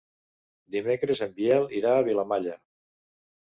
Dimecres 0.75 1.21
en 1.25 1.35
Biel 1.41 1.67
irà 1.81 1.93
a 1.99 2.07
Vilamalla. 2.09 2.57